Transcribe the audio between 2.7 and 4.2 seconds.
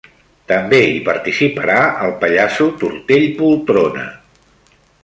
Tortell Poltrona.